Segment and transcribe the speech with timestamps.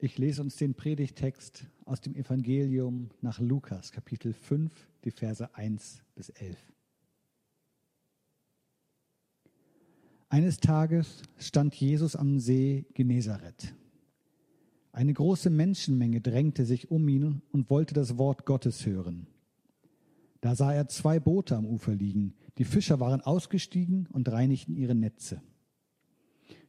[0.00, 4.70] Ich lese uns den Predigtext aus dem Evangelium nach Lukas, Kapitel 5,
[5.02, 6.56] die Verse 1 bis 11.
[10.28, 13.74] Eines Tages stand Jesus am See Genezareth.
[14.92, 19.26] Eine große Menschenmenge drängte sich um ihn und wollte das Wort Gottes hören.
[20.40, 22.34] Da sah er zwei Boote am Ufer liegen.
[22.58, 25.42] Die Fischer waren ausgestiegen und reinigten ihre Netze.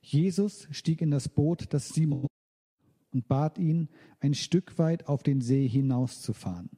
[0.02, 2.26] Jesus stieg in das Boot, das Simon
[3.12, 3.90] und bat ihn,
[4.20, 6.70] ein Stück weit auf den See hinauszufahren.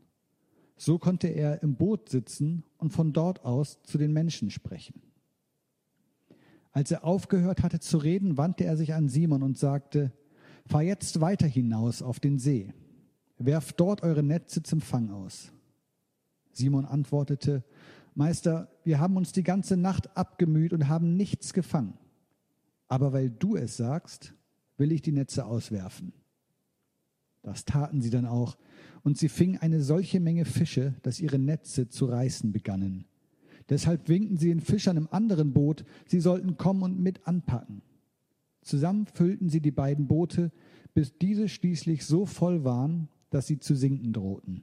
[0.77, 5.01] So konnte er im Boot sitzen und von dort aus zu den Menschen sprechen.
[6.71, 10.11] Als er aufgehört hatte zu reden, wandte er sich an Simon und sagte,
[10.65, 12.73] Fahr jetzt weiter hinaus auf den See.
[13.37, 15.51] Werft dort eure Netze zum Fang aus.
[16.53, 17.63] Simon antwortete,
[18.13, 21.97] Meister, wir haben uns die ganze Nacht abgemüht und haben nichts gefangen.
[22.87, 24.33] Aber weil du es sagst,
[24.77, 26.13] will ich die Netze auswerfen.
[27.43, 28.57] Das taten sie dann auch,
[29.03, 33.05] und sie fingen eine solche Menge Fische, dass ihre Netze zu reißen begannen.
[33.69, 37.81] Deshalb winkten sie den Fischern im anderen Boot, sie sollten kommen und mit anpacken.
[38.61, 40.51] Zusammen füllten sie die beiden Boote,
[40.93, 44.61] bis diese schließlich so voll waren, dass sie zu sinken drohten.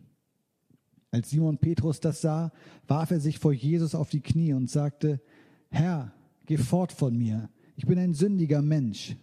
[1.10, 2.52] Als Simon Petrus das sah,
[2.86, 5.20] warf er sich vor Jesus auf die Knie und sagte,
[5.70, 6.12] Herr,
[6.46, 9.16] geh fort von mir, ich bin ein sündiger Mensch.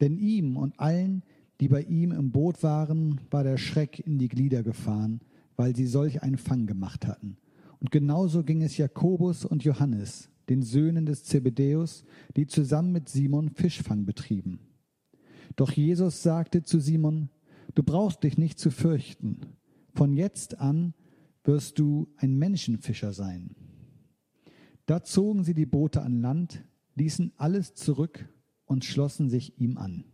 [0.00, 1.22] Denn ihm und allen,
[1.60, 5.20] die bei ihm im Boot waren, war der Schreck in die Glieder gefahren,
[5.56, 7.36] weil sie solch einen Fang gemacht hatten.
[7.80, 12.04] Und genauso ging es Jakobus und Johannes, den Söhnen des Zebedäus,
[12.36, 14.60] die zusammen mit Simon Fischfang betrieben.
[15.56, 17.30] Doch Jesus sagte zu Simon,
[17.74, 19.40] du brauchst dich nicht zu fürchten.
[19.94, 20.94] Von jetzt an
[21.44, 23.56] wirst du ein Menschenfischer sein.
[24.86, 26.64] Da zogen sie die Boote an Land,
[26.94, 28.28] ließen alles zurück
[28.64, 30.04] und schlossen sich ihm an.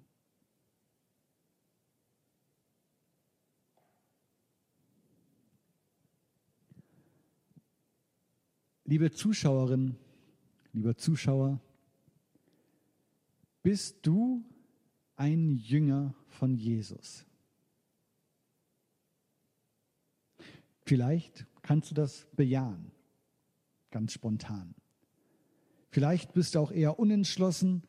[8.86, 9.96] Liebe Zuschauerinnen,
[10.72, 11.58] lieber Zuschauer,
[13.62, 14.44] bist du
[15.16, 17.24] ein Jünger von Jesus?
[20.84, 22.90] Vielleicht kannst du das bejahen,
[23.90, 24.74] ganz spontan.
[25.88, 27.84] Vielleicht bist du auch eher unentschlossen,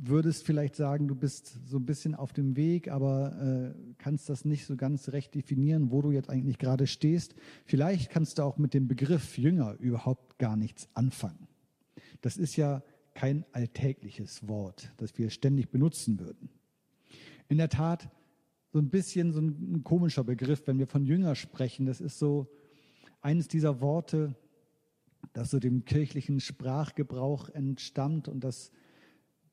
[0.00, 4.44] würdest vielleicht sagen, du bist so ein bisschen auf dem Weg, aber äh, kannst das
[4.44, 7.34] nicht so ganz recht definieren, wo du jetzt eigentlich gerade stehst.
[7.64, 11.48] Vielleicht kannst du auch mit dem Begriff Jünger überhaupt gar nichts anfangen.
[12.20, 12.82] Das ist ja
[13.14, 16.50] kein alltägliches Wort, das wir ständig benutzen würden.
[17.48, 18.08] In der Tat
[18.72, 21.86] so ein bisschen so ein komischer Begriff, wenn wir von Jünger sprechen.
[21.86, 22.46] Das ist so
[23.20, 24.36] eines dieser Worte,
[25.32, 28.70] das so dem kirchlichen Sprachgebrauch entstammt und das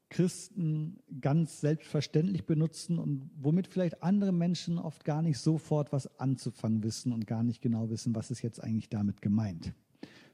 [0.09, 6.83] Christen ganz selbstverständlich benutzen und womit vielleicht andere Menschen oft gar nicht sofort was anzufangen
[6.83, 9.73] wissen und gar nicht genau wissen, was ist jetzt eigentlich damit gemeint.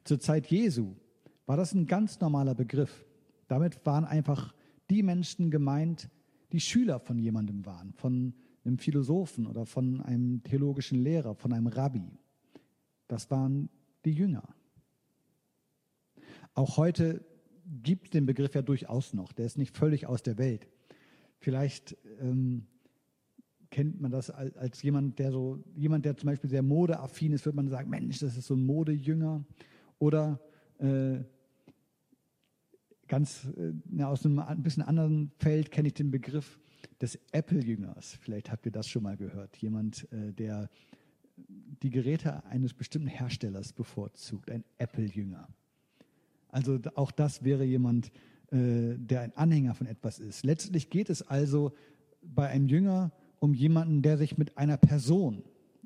[0.04, 0.96] Zur Zeit Jesu
[1.46, 3.06] war das ein ganz normaler Begriff.
[3.48, 4.54] Damit waren einfach
[4.90, 6.10] die Menschen gemeint,
[6.52, 8.34] die Schüler von jemandem waren, von
[8.64, 12.12] einem Philosophen oder von einem theologischen Lehrer, von einem Rabbi.
[13.08, 13.70] Das waren
[14.06, 14.44] die Jünger.
[16.54, 17.26] Auch heute
[17.84, 19.32] gibt den Begriff ja durchaus noch.
[19.32, 20.68] Der ist nicht völlig aus der Welt.
[21.40, 22.66] Vielleicht ähm,
[23.70, 27.46] kennt man das als, als, jemand, der so, jemand, der zum Beispiel sehr modeaffin ist,
[27.46, 29.44] würde man sagen, Mensch, das ist so ein Modejünger.
[29.98, 30.40] Oder
[30.80, 31.20] äh,
[33.08, 36.60] ganz äh, aus einem ein bisschen anderen Feld kenne ich den Begriff
[37.02, 38.18] des Apple-Jüngers.
[38.22, 39.58] Vielleicht habt ihr das schon mal gehört.
[39.58, 40.70] Jemand, äh, der
[41.82, 45.48] die Geräte eines bestimmten Herstellers bevorzugt, ein Apple-Jünger.
[46.52, 48.12] Also auch das wäre jemand,
[48.52, 50.46] äh, der ein Anhänger von etwas ist.
[50.46, 51.74] Letztlich geht es also
[52.22, 55.44] bei einem Jünger um jemanden, der sich mit einer Person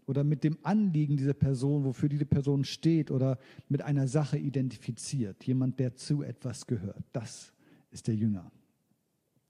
[0.08, 3.40] oder mit dem Anliegen dieser Person, wofür diese Person steht oder
[3.70, 5.44] mit einer Sache identifiziert.
[5.46, 7.04] Jemand, der zu etwas gehört.
[7.14, 7.54] Das
[7.92, 8.52] ist der Jünger.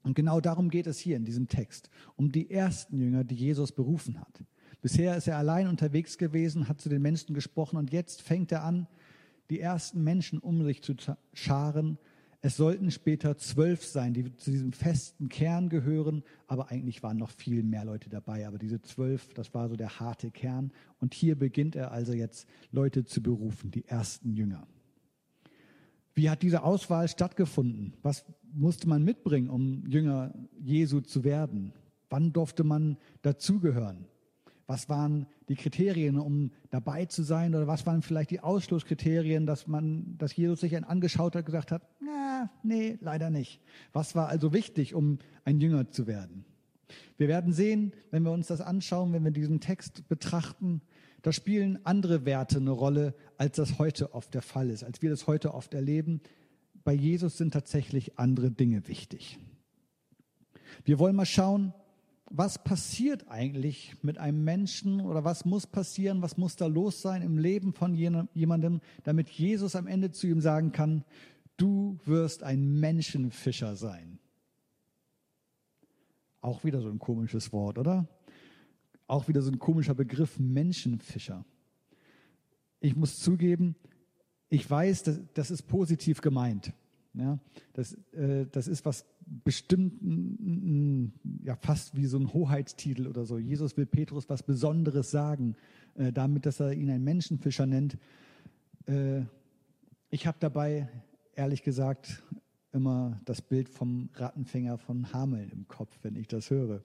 [0.02, 3.72] Und genau darum geht es hier in diesem Text, um die ersten Jünger, die Jesus
[3.72, 4.44] berufen hat.
[4.80, 8.62] Bisher ist er allein unterwegs gewesen, hat zu den Menschen gesprochen und jetzt fängt er
[8.62, 8.86] an,
[9.50, 10.94] die ersten Menschen um sich zu
[11.32, 11.98] scharen.
[12.42, 17.30] Es sollten später zwölf sein, die zu diesem festen Kern gehören, aber eigentlich waren noch
[17.30, 18.46] viel mehr Leute dabei.
[18.46, 20.72] Aber diese zwölf, das war so der harte Kern.
[21.00, 24.66] Und hier beginnt er also jetzt Leute zu berufen, die ersten Jünger.
[26.14, 27.94] Wie hat diese Auswahl stattgefunden?
[28.02, 31.72] Was musste man mitbringen, um Jünger Jesu zu werden?
[32.08, 34.06] Wann durfte man dazugehören?
[34.66, 37.54] Was waren die Kriterien, um dabei zu sein?
[37.54, 41.46] Oder was waren vielleicht die Ausschlusskriterien, dass man, dass Jesus sich einen angeschaut hat und
[41.46, 43.60] gesagt hat, na, nee, leider nicht.
[43.92, 46.44] Was war also wichtig, um ein Jünger zu werden?
[47.16, 50.82] Wir werden sehen, wenn wir uns das anschauen, wenn wir diesen Text betrachten,
[51.22, 55.10] da spielen andere Werte eine Rolle, als das heute oft der Fall ist, als wir
[55.10, 56.20] das heute oft erleben.
[56.84, 59.38] Bei Jesus sind tatsächlich andere Dinge wichtig.
[60.84, 61.72] Wir wollen mal schauen,
[62.30, 67.22] was passiert eigentlich mit einem Menschen oder was muss passieren, was muss da los sein
[67.22, 71.04] im Leben von jemandem, damit Jesus am Ende zu ihm sagen kann,
[71.56, 74.18] du wirst ein Menschenfischer sein.
[76.40, 78.08] Auch wieder so ein komisches Wort, oder?
[79.06, 81.44] Auch wieder so ein komischer Begriff, Menschenfischer.
[82.80, 83.76] Ich muss zugeben,
[84.48, 86.72] ich weiß, das, ist positiv gemeint.
[87.18, 87.38] Ja,
[87.72, 89.06] das, äh, das ist was
[89.44, 89.94] bestimmt,
[91.42, 93.38] ja, fast wie so ein Hoheitstitel oder so.
[93.38, 95.56] Jesus will Petrus was Besonderes sagen,
[95.94, 97.96] äh, damit, dass er ihn einen Menschenfischer nennt.
[98.86, 99.22] Äh,
[100.10, 100.88] ich habe dabei,
[101.34, 102.22] ehrlich gesagt,
[102.72, 106.82] immer das Bild vom Rattenfänger von Hameln im Kopf, wenn ich das höre.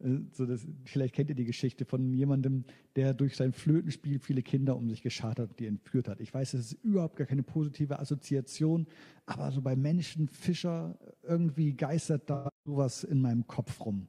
[0.00, 2.64] Äh, so das, vielleicht kennt ihr die Geschichte von jemandem,
[2.96, 6.20] der durch sein Flötenspiel viele Kinder um sich geschart hat, die entführt hat.
[6.20, 8.86] Ich weiß, es ist überhaupt gar keine positive Assoziation,
[9.26, 14.08] aber so bei Menschen, Fischer, irgendwie geistert da sowas in meinem Kopf rum.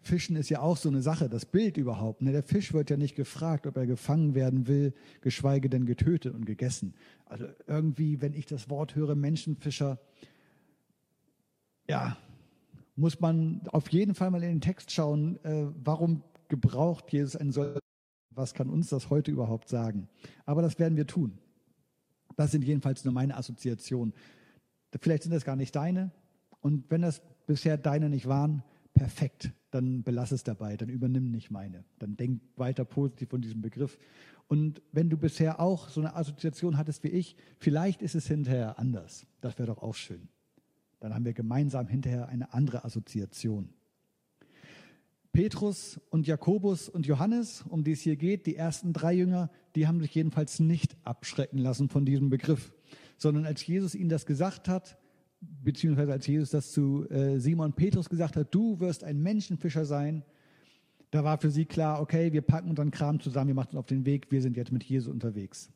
[0.00, 2.22] Fischen ist ja auch so eine Sache, das Bild überhaupt.
[2.22, 2.32] Ne?
[2.32, 6.46] Der Fisch wird ja nicht gefragt, ob er gefangen werden will, geschweige denn getötet und
[6.46, 6.94] gegessen.
[7.26, 9.98] Also irgendwie, wenn ich das Wort höre, Menschenfischer,
[11.88, 12.16] ja,
[12.98, 17.52] muss man auf jeden Fall mal in den Text schauen, äh, warum gebraucht Jesus ein
[17.52, 17.80] solches,
[18.30, 20.08] was kann uns das heute überhaupt sagen?
[20.44, 21.38] Aber das werden wir tun.
[22.36, 24.14] Das sind jedenfalls nur meine Assoziationen.
[25.00, 26.10] Vielleicht sind das gar nicht deine.
[26.60, 28.62] Und wenn das bisher deine nicht waren,
[28.94, 31.84] perfekt, dann belass es dabei, dann übernimm nicht meine.
[31.98, 33.98] Dann denk weiter positiv von diesem Begriff.
[34.48, 38.78] Und wenn du bisher auch so eine Assoziation hattest wie ich, vielleicht ist es hinterher
[38.78, 39.26] anders.
[39.40, 40.28] Das wäre doch auch schön.
[41.00, 43.70] Dann haben wir gemeinsam hinterher eine andere Assoziation.
[45.32, 49.86] Petrus und Jakobus und Johannes, um die es hier geht, die ersten drei Jünger, die
[49.86, 52.74] haben sich jedenfalls nicht abschrecken lassen von diesem Begriff,
[53.16, 54.98] sondern als Jesus ihnen das gesagt hat,
[55.40, 60.24] beziehungsweise als Jesus das zu äh, Simon Petrus gesagt hat, du wirst ein Menschenfischer sein,
[61.10, 63.86] da war für sie klar, okay, wir packen unseren Kram zusammen, wir machen uns auf
[63.86, 65.70] den Weg, wir sind jetzt mit Jesus unterwegs.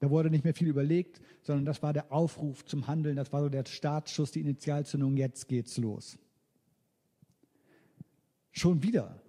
[0.00, 3.42] Da wurde nicht mehr viel überlegt, sondern das war der Aufruf zum Handeln, das war
[3.42, 6.18] so der Startschuss, die Initialzündung, jetzt geht's los.
[8.50, 9.22] Schon wieder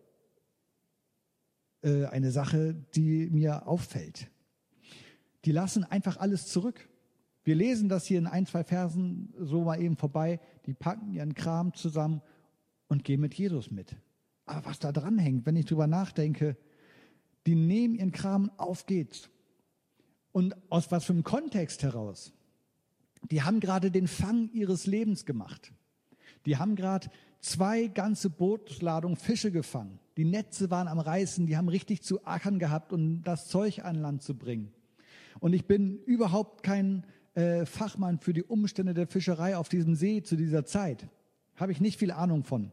[1.84, 4.32] äh, eine Sache, die mir auffällt.
[5.44, 6.88] Die lassen einfach alles zurück.
[7.44, 10.40] Wir lesen das hier in ein, zwei Versen so mal eben vorbei.
[10.66, 12.22] Die packen ihren Kram zusammen
[12.88, 13.96] und gehen mit Jesus mit.
[14.46, 16.56] Aber was da dran hängt, wenn ich drüber nachdenke,
[17.46, 19.30] die nehmen ihren Kram, auf geht's.
[20.32, 22.34] Und aus was für einem Kontext heraus?
[23.30, 25.72] Die haben gerade den Fang ihres Lebens gemacht.
[26.46, 30.00] Die haben gerade zwei ganze Bootsladungen Fische gefangen.
[30.18, 33.96] Die Netze waren am Reißen, die haben richtig zu ackern gehabt, um das Zeug an
[33.96, 34.72] Land zu bringen.
[35.40, 40.22] Und ich bin überhaupt kein äh, Fachmann für die Umstände der Fischerei auf diesem See
[40.22, 41.08] zu dieser Zeit.
[41.56, 42.72] Habe ich nicht viel Ahnung von.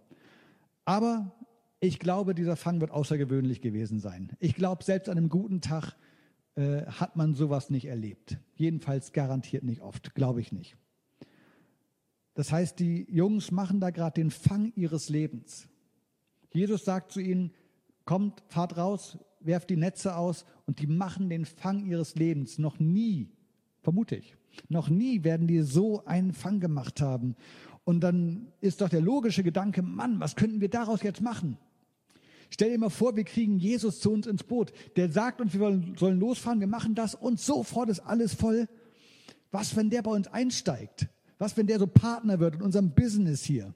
[0.84, 1.32] Aber
[1.80, 4.32] ich glaube, dieser Fang wird außergewöhnlich gewesen sein.
[4.40, 5.94] Ich glaube, selbst an einem guten Tag
[6.58, 8.36] äh, hat man sowas nicht erlebt.
[8.56, 10.76] Jedenfalls garantiert nicht oft, glaube ich nicht.
[12.34, 15.68] Das heißt, die Jungs machen da gerade den Fang ihres Lebens.
[16.52, 17.52] Jesus sagt zu ihnen,
[18.04, 22.58] kommt, fahrt raus, werft die Netze aus und die machen den Fang ihres Lebens.
[22.58, 23.30] Noch nie,
[23.82, 24.36] vermute ich,
[24.68, 27.36] noch nie werden die so einen Fang gemacht haben.
[27.84, 31.56] Und dann ist doch der logische Gedanke, Mann, was könnten wir daraus jetzt machen?
[32.50, 34.72] Stell dir mal vor, wir kriegen Jesus zu uns ins Boot.
[34.96, 38.68] Der sagt uns, wir sollen losfahren, wir machen das und sofort ist alles voll.
[39.50, 41.08] Was, wenn der bei uns einsteigt?
[41.38, 43.74] Was, wenn der so Partner wird in unserem Business hier?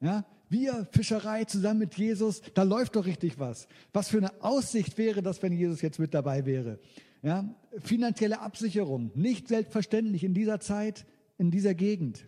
[0.00, 3.68] Ja, wir Fischerei zusammen mit Jesus, da läuft doch richtig was.
[3.92, 6.78] Was für eine Aussicht wäre das, wenn Jesus jetzt mit dabei wäre?
[7.22, 11.06] Ja, finanzielle Absicherung, nicht selbstverständlich in dieser Zeit,
[11.38, 12.26] in dieser Gegend.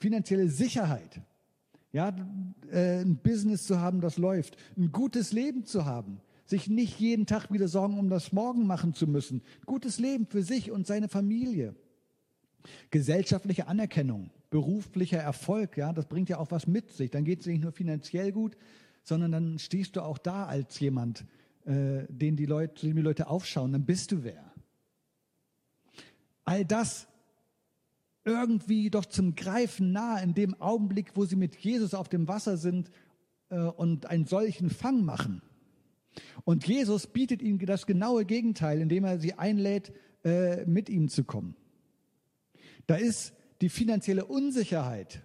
[0.00, 1.20] Finanzielle Sicherheit.
[1.96, 2.14] Ja,
[2.70, 7.24] äh, ein Business zu haben, das läuft, ein gutes Leben zu haben, sich nicht jeden
[7.24, 11.08] Tag wieder Sorgen um das Morgen machen zu müssen, gutes Leben für sich und seine
[11.08, 11.74] Familie.
[12.90, 17.10] Gesellschaftliche Anerkennung, beruflicher Erfolg, ja, das bringt ja auch was mit sich.
[17.10, 18.58] Dann geht es nicht nur finanziell gut,
[19.02, 21.24] sondern dann stehst du auch da als jemand,
[21.64, 24.52] äh, den die Leute, dem die Leute aufschauen, dann bist du wer.
[26.44, 27.08] All das
[28.26, 32.56] irgendwie doch zum Greifen nahe in dem Augenblick, wo sie mit Jesus auf dem Wasser
[32.56, 32.90] sind
[33.48, 35.40] äh, und einen solchen Fang machen.
[36.44, 39.92] Und Jesus bietet ihnen das genaue Gegenteil, indem er sie einlädt,
[40.24, 41.54] äh, mit ihm zu kommen.
[42.86, 45.22] Da ist die finanzielle Unsicherheit.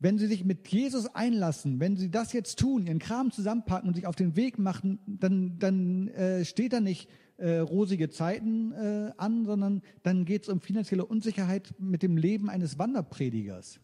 [0.00, 3.94] wenn sie sich mit Jesus einlassen, wenn sie das jetzt tun, ihren Kram zusammenpacken und
[3.94, 9.12] sich auf den Weg machen, dann, dann äh, steht da nicht äh, rosige Zeiten äh,
[9.16, 13.80] an, sondern dann geht es um finanzielle Unsicherheit mit dem Leben eines Wanderpredigers.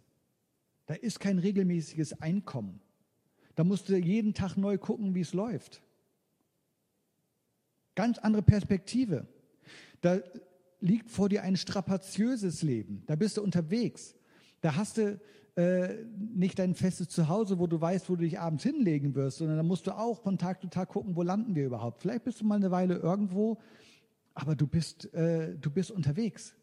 [0.87, 2.81] Da ist kein regelmäßiges Einkommen.
[3.55, 5.83] Da musst du jeden Tag neu gucken, wie es läuft.
[7.95, 9.27] Ganz andere Perspektive.
[10.01, 10.21] Da
[10.81, 13.03] liegt vor dir ein strapaziöses Leben.
[13.07, 14.15] Da bist du unterwegs.
[14.61, 15.21] Da hast du
[15.61, 19.59] äh, nicht dein festes Zuhause, wo du weißt, wo du dich abends hinlegen wirst, sondern
[19.59, 22.01] da musst du auch von Tag zu Tag gucken, wo landen wir überhaupt.
[22.01, 23.59] Vielleicht bist du mal eine Weile irgendwo,
[24.33, 26.55] aber du bist, äh, du bist unterwegs.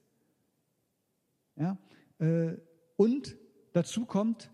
[1.57, 1.77] Ja?
[2.17, 2.57] Äh,
[2.95, 3.37] und
[3.73, 4.49] dazu kommt,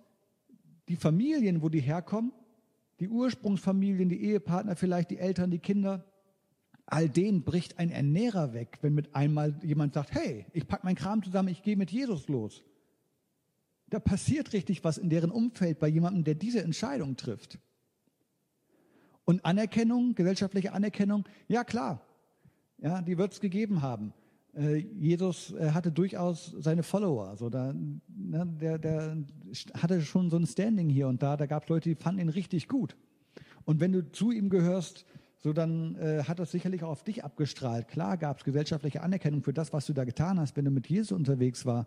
[0.90, 2.34] die Familien, wo die herkommen,
[3.00, 6.04] die Ursprungsfamilien, die Ehepartner, vielleicht die Eltern, die Kinder,
[6.86, 10.98] all denen bricht ein Ernährer weg, wenn mit einmal jemand sagt, hey, ich packe meinen
[10.98, 12.62] Kram zusammen, ich gehe mit Jesus los.
[13.94, 17.60] Da passiert richtig was in deren Umfeld bei jemandem, der diese Entscheidung trifft.
[19.24, 22.02] Und Anerkennung, gesellschaftliche Anerkennung, ja klar,
[22.80, 24.12] ja, die wird es gegeben haben.
[24.56, 27.28] Äh, Jesus äh, hatte durchaus seine Follower.
[27.28, 29.18] Also da, ne, der, der
[29.76, 31.38] hatte schon so ein Standing hier und da.
[31.38, 32.96] Da gab es Leute, die fanden ihn richtig gut.
[33.64, 35.06] Und wenn du zu ihm gehörst,
[35.38, 37.90] so dann äh, hat das sicherlich auch auf dich abgestrahlt.
[37.90, 40.88] Klar gab es gesellschaftliche Anerkennung für das, was du da getan hast, wenn du mit
[40.88, 41.86] Jesus unterwegs war.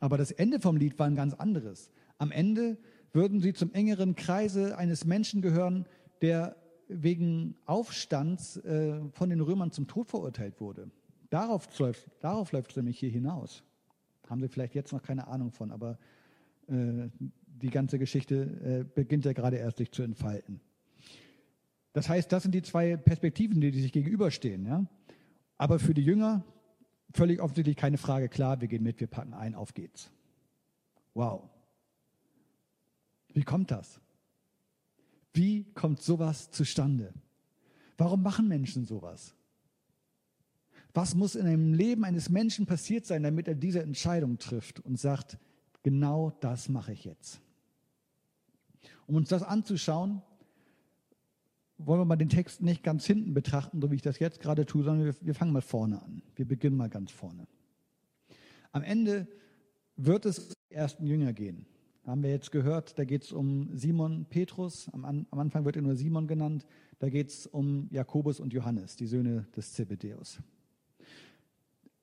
[0.00, 1.90] Aber das Ende vom Lied war ein ganz anderes.
[2.18, 2.78] Am Ende
[3.12, 5.86] würden sie zum engeren Kreise eines Menschen gehören,
[6.22, 6.56] der
[6.88, 10.90] wegen Aufstands äh, von den Römern zum Tod verurteilt wurde.
[11.30, 13.62] Darauf, läuft, darauf läuft es nämlich hier hinaus.
[14.28, 15.98] Haben Sie vielleicht jetzt noch keine Ahnung von, aber
[16.68, 17.08] äh,
[17.46, 20.60] die ganze Geschichte äh, beginnt ja gerade erst sich zu entfalten.
[21.92, 24.66] Das heißt, das sind die zwei Perspektiven, die, die sich gegenüberstehen.
[24.66, 24.86] Ja?
[25.56, 26.44] Aber für die Jünger
[27.12, 30.10] völlig offensichtlich keine Frage, klar, wir gehen mit, wir packen ein, auf geht's.
[31.14, 31.48] Wow.
[33.32, 34.00] Wie kommt das?
[35.32, 37.12] Wie kommt sowas zustande?
[37.96, 39.34] Warum machen Menschen sowas?
[40.94, 44.98] Was muss in einem Leben eines Menschen passiert sein, damit er diese Entscheidung trifft und
[44.98, 45.38] sagt,
[45.82, 47.40] genau das mache ich jetzt?
[49.06, 50.22] Um uns das anzuschauen,
[51.78, 54.66] wollen wir mal den Text nicht ganz hinten betrachten, so wie ich das jetzt gerade
[54.66, 56.22] tue, sondern wir, wir fangen mal vorne an.
[56.34, 57.46] Wir beginnen mal ganz vorne.
[58.72, 59.28] Am Ende
[59.96, 61.66] wird es die ersten Jünger gehen.
[62.04, 64.88] Haben wir jetzt gehört, da geht es um Simon Petrus.
[64.92, 66.66] Am, am, Anfang wird er nur Simon genannt.
[66.98, 70.40] Da geht es um Jakobus und Johannes, die Söhne des Zebedeus.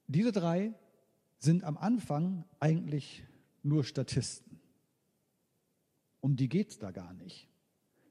[0.08, 0.74] Diese drei
[1.40, 3.24] sind am Anfang eigentlich
[3.64, 4.60] nur Statisten.
[6.22, 7.50] Um die geht es da gar nicht.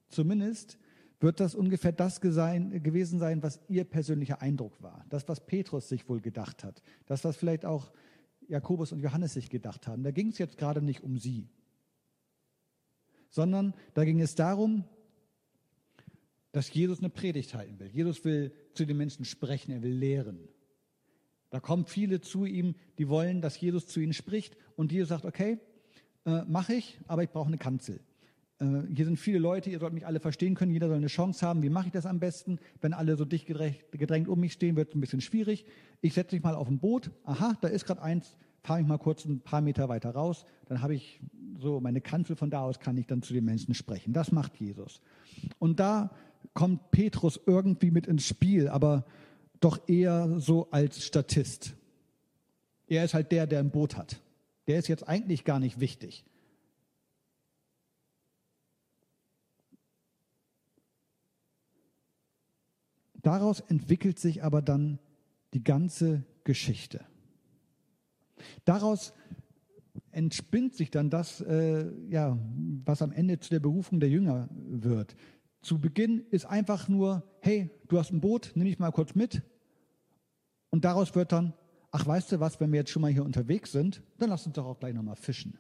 [0.09, 0.79] Zumindest
[1.25, 5.07] wird das ungefähr das gewesen sein, was ihr persönlicher Eindruck war.
[5.09, 6.83] Das, was Petrus sich wohl gedacht hat.
[7.07, 7.91] Das, was vielleicht auch
[8.47, 10.03] Jakobus und Johannes sich gedacht haben.
[10.05, 11.49] Da ging es jetzt gerade nicht um sie,
[13.31, 14.85] sondern da ging es darum,
[16.53, 17.89] dass Jesus eine Predigt halten will.
[17.89, 20.39] Jesus will zu den Menschen sprechen, er will lehren.
[21.49, 25.25] Da kommen viele zu ihm, die wollen, dass Jesus zu ihnen spricht und Jesus sagt,
[25.25, 25.59] okay,
[26.27, 28.01] äh, mache ich, aber ich brauche eine Kanzel.
[28.59, 31.47] Äh, hier sind viele Leute, ihr sollt mich alle verstehen können, jeder soll eine Chance
[31.47, 31.63] haben.
[31.63, 32.59] Wie mache ich das am besten?
[32.81, 35.65] Wenn alle so dicht gedrängt um mich stehen, wird es ein bisschen schwierig.
[36.01, 37.11] Ich setze mich mal auf ein Boot.
[37.25, 38.37] Aha, da ist gerade eins.
[38.63, 40.47] Fahre ich mal kurz ein paar Meter weiter raus.
[40.67, 41.21] Dann habe ich
[41.59, 42.35] so meine Kanzel.
[42.37, 44.13] Von da aus kann ich dann zu den Menschen sprechen.
[44.13, 45.03] Das macht Jesus.
[45.59, 46.11] Und da
[46.55, 49.05] kommt Petrus irgendwie mit ins Spiel, aber
[49.61, 51.75] doch eher so als Statist.
[52.87, 54.21] Er ist halt der, der ein Boot hat.
[54.67, 56.25] Der ist jetzt eigentlich gar nicht wichtig.
[63.25, 64.99] Daraus entwickelt sich aber dann
[65.55, 67.01] die ganze Geschichte.
[68.67, 69.15] Daraus
[70.11, 72.39] entspinnt sich dann das, äh, ja,
[72.85, 75.17] was am Ende zu der Berufung der Jünger wird.
[75.63, 79.43] Zu Beginn ist einfach nur, hey, du hast ein Boot, nimm ich mal kurz mit.
[80.69, 81.55] Und daraus wird dann,
[81.93, 84.55] ach, weißt du was, wenn wir jetzt schon mal hier unterwegs sind, dann lass uns
[84.55, 85.59] doch auch gleich nochmal fischen.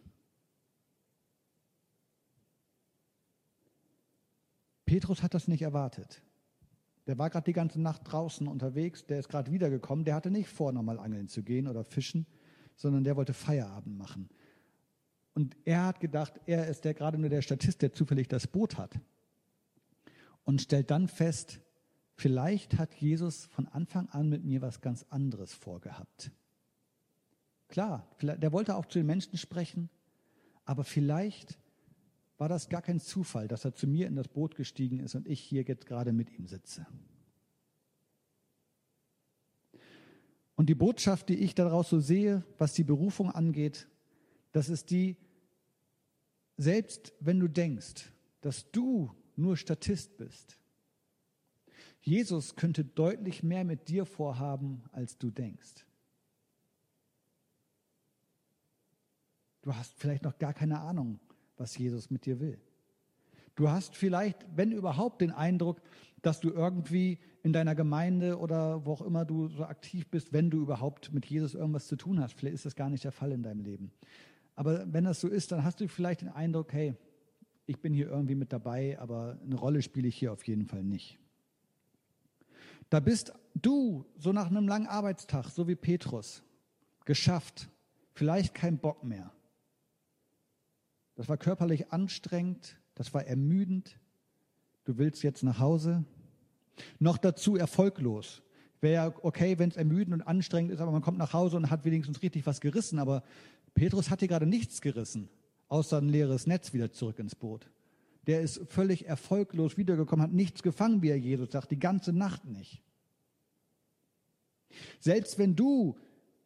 [4.85, 6.23] Petrus hat das nicht erwartet.
[7.07, 10.49] Der war gerade die ganze Nacht draußen unterwegs, der ist gerade wiedergekommen, der hatte nicht
[10.49, 12.27] vor, nochmal angeln zu gehen oder fischen,
[12.77, 14.29] sondern der wollte Feierabend machen.
[15.35, 18.79] Und er hat gedacht, er ist der gerade nur der Statist, der zufällig das Boot
[18.79, 18.99] hat.
[20.45, 21.61] Und stellt dann fest,
[22.15, 26.31] vielleicht hat Jesus von Anfang an mit mir was ganz anderes vorgehabt.
[27.69, 29.91] Klar, der wollte auch zu den Menschen sprechen,
[30.65, 31.59] aber vielleicht
[32.45, 35.27] war das gar kein Zufall, dass er zu mir in das Boot gestiegen ist und
[35.27, 36.87] ich hier jetzt gerade mit ihm sitze.
[40.55, 43.89] Und die Botschaft, die ich daraus so sehe, was die Berufung angeht,
[44.53, 45.17] das ist die,
[46.59, 50.59] selbst wenn du denkst, dass du nur Statist bist,
[52.03, 55.87] Jesus könnte deutlich mehr mit dir vorhaben, als du denkst.
[59.63, 61.21] Du hast vielleicht noch gar keine Ahnung,
[61.57, 62.59] was Jesus mit dir will.
[63.55, 65.81] Du hast vielleicht, wenn überhaupt, den Eindruck,
[66.23, 70.51] dass du irgendwie in deiner Gemeinde oder wo auch immer du so aktiv bist, wenn
[70.51, 72.35] du überhaupt mit Jesus irgendwas zu tun hast.
[72.35, 73.93] Vielleicht ist das gar nicht der Fall in deinem Leben.
[74.57, 76.95] Aber wenn das so ist, dann hast du vielleicht den Eindruck, hey,
[77.67, 80.83] ich bin hier irgendwie mit dabei, aber eine Rolle spiele ich hier auf jeden Fall
[80.83, 81.19] nicht.
[82.91, 86.43] Da bist du so nach einem langen Arbeitstag, so wie Petrus,
[87.05, 87.69] geschafft,
[88.13, 89.34] vielleicht kein Bock mehr.
[91.15, 93.99] Das war körperlich anstrengend, das war ermüdend.
[94.85, 96.05] Du willst jetzt nach Hause.
[96.99, 98.43] Noch dazu erfolglos.
[98.81, 101.71] Wäre ja okay, wenn es ermüdend und anstrengend ist, aber man kommt nach Hause und
[101.71, 102.99] hat wenigstens richtig was gerissen.
[102.99, 103.23] Aber
[103.75, 105.29] Petrus hat hier gerade nichts gerissen,
[105.69, 107.71] außer ein leeres Netz wieder zurück ins Boot.
[108.27, 112.45] Der ist völlig erfolglos wiedergekommen, hat nichts gefangen, wie er Jesus sagt, die ganze Nacht
[112.45, 112.83] nicht.
[114.99, 115.97] Selbst wenn du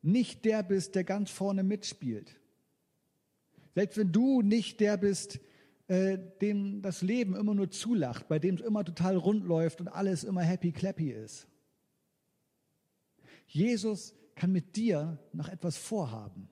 [0.03, 2.38] nicht der bist, der ganz vorne mitspielt,
[3.79, 5.41] selbst wenn du nicht der bist,
[5.87, 9.89] äh, dem das Leben immer nur zulacht, bei dem es immer total rund läuft und
[9.89, 11.47] alles immer happy clappy ist.
[13.47, 16.49] Jesus kann mit dir noch etwas vorhaben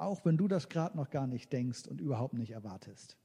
[0.00, 3.18] auch wenn du das gerade noch gar nicht denkst und überhaupt nicht erwartest.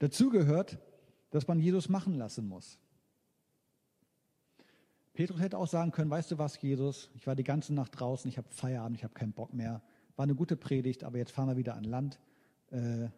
[0.00, 0.78] Dazu gehört,
[1.30, 2.78] dass man Jesus machen lassen muss.
[5.14, 8.28] Petrus hätte auch sagen können, weißt du was, Jesus, ich war die ganze Nacht draußen,
[8.28, 9.80] ich habe Feierabend, ich habe keinen Bock mehr.
[10.16, 12.18] War eine gute Predigt, aber jetzt fahren wir wieder an Land.
[12.70, 13.08] Äh,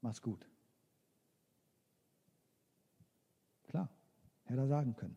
[0.00, 0.48] mach's gut.
[3.68, 3.88] Klar,
[4.44, 5.16] hätte er sagen können.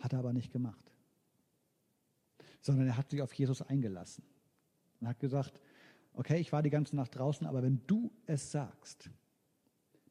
[0.00, 0.90] Hat er aber nicht gemacht.
[2.62, 4.24] Sondern er hat sich auf Jesus eingelassen
[5.00, 5.60] und hat gesagt,
[6.14, 9.10] okay, ich war die ganze Nacht draußen, aber wenn du es sagst,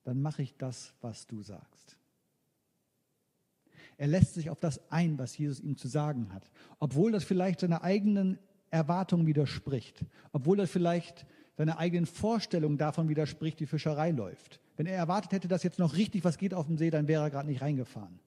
[0.03, 1.97] dann mache ich das, was du sagst.
[3.97, 7.59] Er lässt sich auf das ein, was Jesus ihm zu sagen hat, obwohl das vielleicht
[7.59, 11.25] seiner eigenen Erwartung widerspricht, obwohl das vielleicht
[11.55, 14.59] seiner eigenen Vorstellung davon widerspricht, wie Fischerei läuft.
[14.75, 17.23] Wenn er erwartet hätte, dass jetzt noch richtig was geht auf dem See, dann wäre
[17.23, 18.19] er gerade nicht reingefahren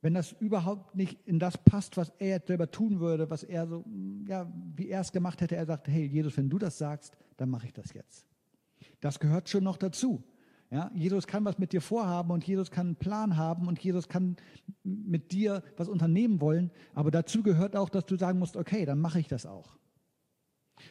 [0.00, 3.66] wenn das überhaupt nicht in das passt, was er jetzt selber tun würde, was er
[3.66, 3.84] so,
[4.26, 7.50] ja, wie er es gemacht hätte, er sagt, hey Jesus, wenn du das sagst, dann
[7.50, 8.26] mache ich das jetzt.
[9.00, 10.22] Das gehört schon noch dazu.
[10.70, 14.08] Ja, Jesus kann was mit dir vorhaben und Jesus kann einen Plan haben und Jesus
[14.08, 14.36] kann
[14.82, 19.00] mit dir was unternehmen wollen, aber dazu gehört auch, dass du sagen musst, okay, dann
[19.00, 19.78] mache ich das auch.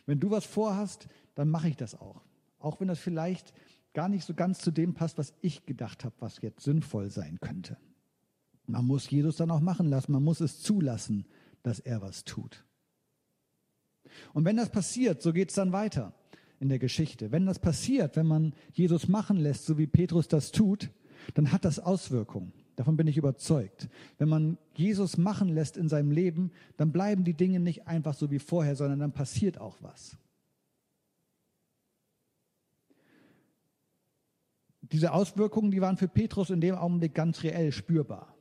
[0.08, 2.24] Wenn du was vorhast, dann mache ich das auch.
[2.58, 3.54] Auch wenn das vielleicht
[3.94, 7.38] gar nicht so ganz zu dem passt, was ich gedacht habe, was jetzt sinnvoll sein
[7.40, 7.78] könnte.
[8.66, 11.26] Man muss Jesus dann auch machen lassen, man muss es zulassen,
[11.62, 12.66] dass er was tut.
[14.34, 16.14] Und wenn das passiert, so geht es dann weiter
[16.60, 17.32] in der Geschichte.
[17.32, 20.90] Wenn das passiert, wenn man Jesus machen lässt, so wie Petrus das tut,
[21.34, 22.54] dann hat das Auswirkungen.
[22.76, 23.90] Davon bin ich überzeugt.
[24.18, 28.30] Wenn man Jesus machen lässt in seinem Leben, dann bleiben die Dinge nicht einfach so
[28.30, 30.18] wie vorher, sondern dann passiert auch was.
[34.82, 38.37] Diese Auswirkungen, die waren für Petrus in dem Augenblick ganz reell spürbar.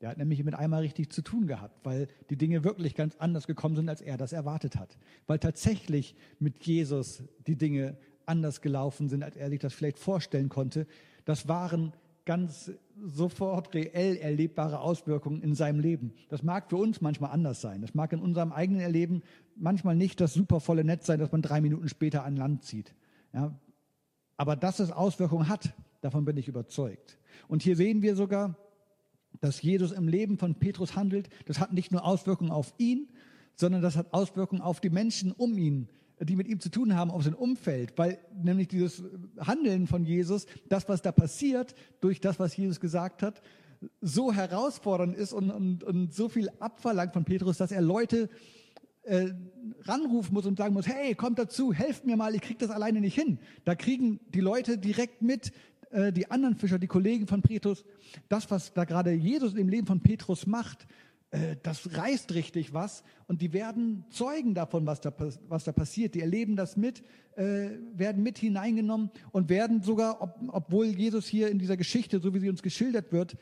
[0.00, 3.46] Der hat nämlich mit einmal richtig zu tun gehabt, weil die Dinge wirklich ganz anders
[3.46, 4.96] gekommen sind, als er das erwartet hat.
[5.26, 10.48] Weil tatsächlich mit Jesus die Dinge anders gelaufen sind, als er sich das vielleicht vorstellen
[10.48, 10.86] konnte.
[11.26, 11.92] Das waren
[12.24, 12.70] ganz
[13.02, 16.14] sofort reell erlebbare Auswirkungen in seinem Leben.
[16.28, 17.82] Das mag für uns manchmal anders sein.
[17.82, 19.22] Das mag in unserem eigenen Erleben
[19.56, 22.94] manchmal nicht das supervolle Netz sein, dass man drei Minuten später an Land zieht.
[23.32, 23.58] Ja,
[24.36, 27.18] aber dass es Auswirkungen hat, davon bin ich überzeugt.
[27.48, 28.56] Und hier sehen wir sogar,
[29.40, 33.08] dass Jesus im Leben von Petrus handelt, das hat nicht nur Auswirkungen auf ihn,
[33.54, 35.88] sondern das hat Auswirkungen auf die Menschen um ihn,
[36.20, 39.02] die mit ihm zu tun haben, auf sein Umfeld, weil nämlich dieses
[39.38, 43.40] Handeln von Jesus, das, was da passiert, durch das, was Jesus gesagt hat,
[44.02, 48.28] so herausfordernd ist und, und, und so viel abverlangt von Petrus, dass er Leute
[49.02, 49.30] äh,
[49.84, 53.00] ranrufen muss und sagen muss, hey, kommt dazu, helft mir mal, ich kriege das alleine
[53.00, 53.38] nicht hin.
[53.64, 55.52] Da kriegen die Leute direkt mit,
[55.90, 57.84] äh, die anderen Fischer, die Kollegen von Petrus,
[58.28, 60.86] das, was da gerade Jesus im Leben von Petrus macht,
[61.30, 65.12] äh, das reißt richtig was und die werden Zeugen davon, was da,
[65.48, 66.14] was da passiert.
[66.14, 67.02] Die erleben das mit,
[67.36, 72.34] äh, werden mit hineingenommen und werden sogar, ob, obwohl Jesus hier in dieser Geschichte, so
[72.34, 73.36] wie sie uns geschildert wird,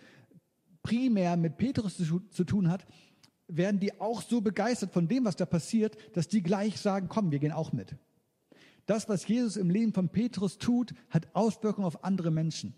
[0.83, 2.87] primär mit Petrus zu, zu tun hat,
[3.47, 7.31] werden die auch so begeistert von dem, was da passiert, dass die gleich sagen, komm,
[7.31, 7.97] wir gehen auch mit.
[8.89, 12.73] Das, was Jesus im Leben von Petrus tut, hat Auswirkungen auf andere Menschen.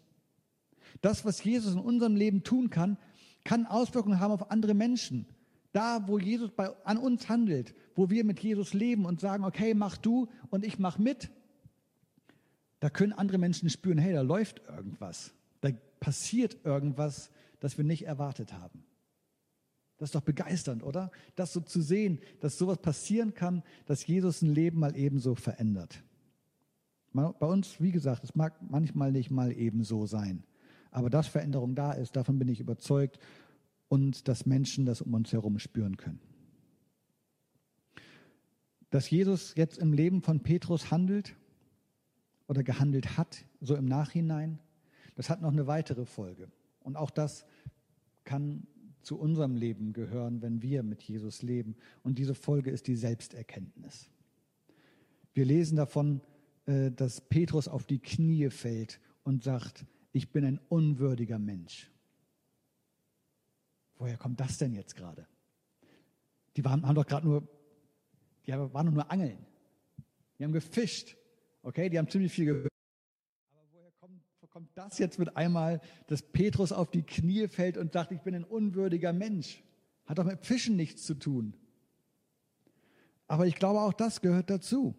[1.02, 2.98] Das, was Jesus in unserem Leben tun kann,
[3.44, 5.24] kann Auswirkungen haben auf andere Menschen.
[5.70, 9.72] Da, wo Jesus bei, an uns handelt, wo wir mit Jesus leben und sagen, okay,
[9.72, 11.30] mach du und ich mach mit,
[12.80, 15.32] da können andere Menschen spüren, hey, da läuft irgendwas.
[15.60, 15.70] Da
[16.00, 18.82] passiert irgendwas, das wir nicht erwartet haben.
[20.00, 21.10] Das ist doch begeisternd, oder?
[21.36, 26.02] Das so zu sehen, dass sowas passieren kann, dass Jesus ein Leben mal ebenso verändert.
[27.12, 30.42] Bei uns, wie gesagt, es mag manchmal nicht mal ebenso sein.
[30.90, 33.18] Aber dass Veränderung da ist, davon bin ich überzeugt
[33.88, 36.20] und dass Menschen das um uns herum spüren können.
[38.88, 41.36] Dass Jesus jetzt im Leben von Petrus handelt
[42.48, 44.60] oder gehandelt hat, so im Nachhinein,
[45.14, 46.50] das hat noch eine weitere Folge.
[46.80, 47.44] Und auch das
[48.24, 48.66] kann
[49.02, 51.76] zu unserem Leben gehören, wenn wir mit Jesus leben.
[52.02, 54.10] Und diese Folge ist die Selbsterkenntnis.
[55.32, 56.20] Wir lesen davon,
[56.66, 61.90] äh, dass Petrus auf die Knie fällt und sagt, ich bin ein unwürdiger Mensch.
[63.96, 65.26] Woher kommt das denn jetzt gerade?
[66.56, 67.46] Die waren, haben doch gerade nur,
[68.46, 69.46] die waren nur angeln.
[70.38, 71.16] Die haben gefischt.
[71.62, 72.69] Okay, die haben ziemlich viel gehört.
[74.60, 78.34] Kommt, das jetzt mit einmal, dass Petrus auf die Knie fällt und sagt, ich bin
[78.34, 79.62] ein unwürdiger Mensch?
[80.04, 81.54] Hat doch mit Fischen nichts zu tun.
[83.26, 84.94] Aber ich glaube, auch das gehört dazu.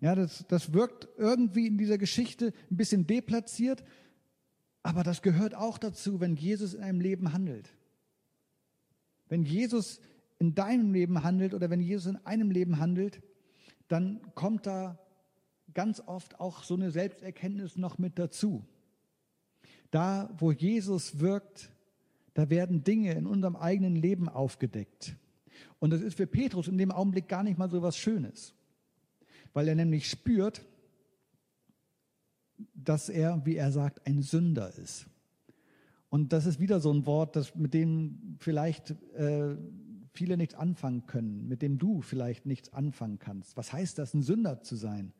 [0.00, 3.84] Ja, das, das wirkt irgendwie in dieser Geschichte ein bisschen deplatziert,
[4.82, 7.72] aber das gehört auch dazu, wenn Jesus in einem Leben handelt.
[9.28, 10.00] Wenn Jesus
[10.38, 13.22] in deinem Leben handelt oder wenn Jesus in einem Leben handelt,
[13.88, 14.98] dann kommt da
[15.78, 18.64] ganz oft auch so eine Selbsterkenntnis noch mit dazu.
[19.90, 21.70] Da, wo Jesus wirkt,
[22.34, 25.16] da werden Dinge in unserem eigenen Leben aufgedeckt.
[25.78, 28.54] Und das ist für Petrus in dem Augenblick gar nicht mal so was Schönes
[29.52, 30.64] weil er nämlich spürt,
[32.74, 35.06] dass er, wie er sagt, ein Sünder ist.
[36.10, 39.56] Und das ist wieder so ein Wort, das, mit dem vielleicht äh,
[40.12, 43.56] viele nichts anfangen können, mit dem du vielleicht nichts anfangen kannst.
[43.56, 45.12] Was heißt das, ein Sünder zu sein?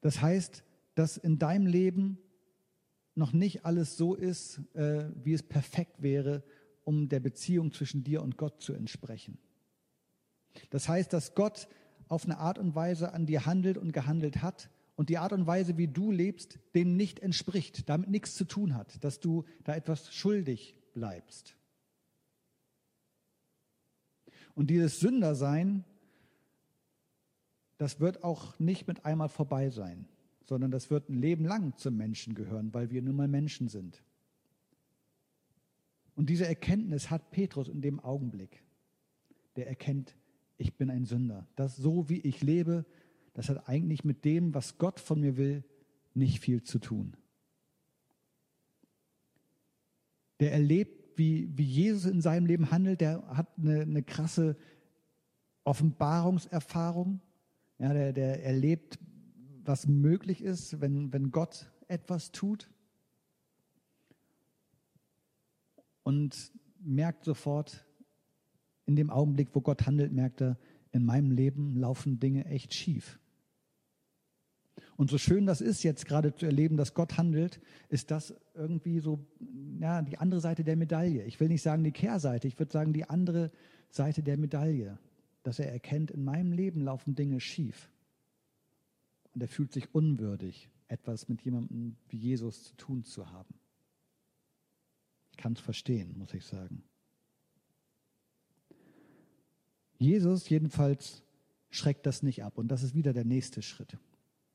[0.00, 2.18] Das heißt, dass in deinem Leben
[3.14, 6.42] noch nicht alles so ist, äh, wie es perfekt wäre,
[6.84, 9.38] um der Beziehung zwischen dir und Gott zu entsprechen.
[10.70, 11.68] Das heißt, dass Gott
[12.08, 15.46] auf eine Art und Weise an dir handelt und gehandelt hat und die Art und
[15.46, 19.74] Weise, wie du lebst, dem nicht entspricht, damit nichts zu tun hat, dass du da
[19.74, 21.56] etwas schuldig bleibst.
[24.54, 25.84] Und dieses Sündersein,
[27.80, 30.06] das wird auch nicht mit einmal vorbei sein,
[30.44, 34.02] sondern das wird ein Leben lang zum Menschen gehören, weil wir nun mal Menschen sind.
[36.14, 38.62] Und diese Erkenntnis hat Petrus in dem Augenblick.
[39.56, 40.14] Der erkennt,
[40.58, 41.48] ich bin ein Sünder.
[41.56, 42.84] Das so wie ich lebe,
[43.32, 45.64] das hat eigentlich mit dem, was Gott von mir will,
[46.12, 47.16] nicht viel zu tun.
[50.38, 54.58] Der erlebt, wie, wie Jesus in seinem Leben handelt, der hat eine, eine krasse
[55.64, 57.22] Offenbarungserfahrung.
[57.80, 58.98] Ja, der, der erlebt,
[59.64, 62.70] was möglich ist, wenn, wenn Gott etwas tut.
[66.02, 67.86] Und merkt sofort,
[68.84, 70.58] in dem Augenblick, wo Gott handelt, merkt er,
[70.92, 73.18] in meinem Leben laufen Dinge echt schief.
[74.96, 79.00] Und so schön das ist, jetzt gerade zu erleben, dass Gott handelt, ist das irgendwie
[79.00, 79.26] so
[79.78, 81.24] ja, die andere Seite der Medaille.
[81.24, 83.50] Ich will nicht sagen die Kehrseite, ich würde sagen die andere
[83.88, 84.98] Seite der Medaille,
[85.42, 87.90] dass er erkennt, in meinem Leben laufen Dinge schief.
[89.34, 93.54] Und er fühlt sich unwürdig, etwas mit jemandem wie Jesus zu tun zu haben.
[95.30, 96.82] Ich kann es verstehen, muss ich sagen.
[99.98, 101.22] Jesus jedenfalls
[101.70, 102.58] schreckt das nicht ab.
[102.58, 103.96] Und das ist wieder der nächste Schritt.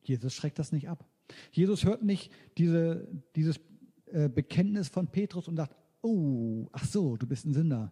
[0.02, 1.08] Jesus schreckt das nicht ab.
[1.52, 3.60] Jesus hört nicht diese, dieses
[4.08, 7.92] äh, Bekenntnis von Petrus und sagt, oh, ach so, du bist ein Sünder.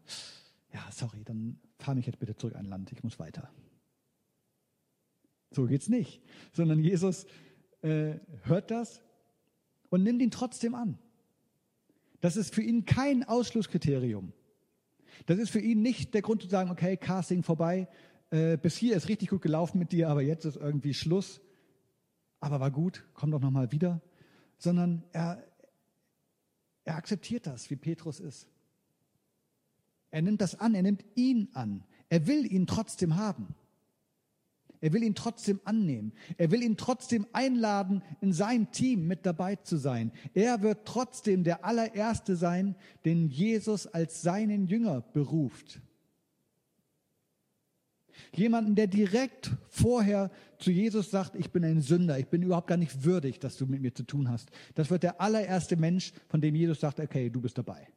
[0.74, 3.50] Ja, sorry, dann fahr mich jetzt bitte zurück an Land, ich muss weiter.
[5.52, 6.22] So geht's nicht.
[6.52, 7.26] Sondern Jesus
[7.82, 9.04] äh, hört das
[9.90, 10.98] und nimmt ihn trotzdem an.
[12.22, 14.34] Das ist für ihn kein Ausschlusskriterium.
[15.26, 17.88] Das ist für ihn nicht der Grund zu sagen, okay, Casting vorbei,
[18.32, 21.42] äh, bis hier ist richtig gut gelaufen mit dir, aber jetzt ist irgendwie Schluss.
[22.40, 24.02] Aber war gut, komm doch nochmal wieder.
[24.58, 25.44] Sondern er,
[26.86, 28.48] er akzeptiert das, wie Petrus ist.
[30.14, 31.84] Er nimmt das an, er nimmt ihn an.
[32.08, 33.56] Er will ihn trotzdem haben.
[34.80, 36.14] Er will ihn trotzdem annehmen.
[36.38, 40.12] Er will ihn trotzdem einladen, in sein Team mit dabei zu sein.
[40.36, 45.82] Er wird trotzdem der allererste sein, den Jesus als seinen Jünger beruft.
[48.36, 52.78] Jemanden, der direkt vorher zu Jesus sagt, ich bin ein Sünder, ich bin überhaupt gar
[52.78, 54.52] nicht würdig, dass du mit mir zu tun hast.
[54.76, 57.88] Das wird der allererste Mensch, von dem Jesus sagt, okay, du bist dabei.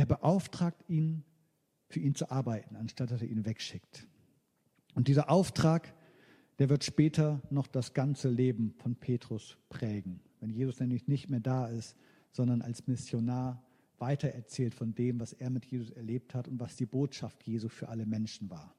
[0.00, 1.24] Er beauftragt ihn,
[1.90, 4.08] für ihn zu arbeiten, anstatt dass er ihn wegschickt.
[4.94, 5.94] Und dieser Auftrag,
[6.58, 10.22] der wird später noch das ganze Leben von Petrus prägen.
[10.40, 11.98] Wenn Jesus nämlich nicht mehr da ist,
[12.32, 13.62] sondern als Missionar
[13.98, 17.90] weitererzählt von dem, was er mit Jesus erlebt hat und was die Botschaft Jesu für
[17.90, 18.74] alle Menschen war.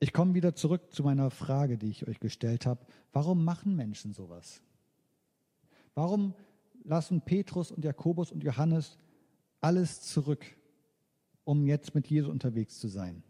[0.00, 2.86] Ich komme wieder zurück zu meiner Frage, die ich euch gestellt habe.
[3.12, 4.62] Warum machen Menschen sowas?
[5.94, 6.34] Warum
[6.84, 8.98] lassen Petrus und Jakobus und Johannes
[9.60, 10.44] alles zurück,
[11.44, 13.22] um jetzt mit Jesus unterwegs zu sein?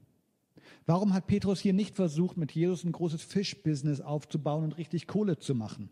[0.86, 5.38] Warum hat Petrus hier nicht versucht, mit Jesus ein großes Fischbusiness aufzubauen und richtig Kohle
[5.38, 5.90] zu machen?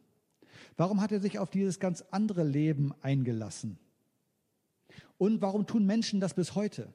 [0.77, 3.79] Warum hat er sich auf dieses ganz andere Leben eingelassen?
[5.19, 6.93] Und warum tun Menschen das bis heute?